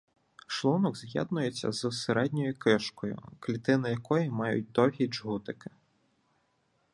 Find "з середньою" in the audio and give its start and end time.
1.71-2.59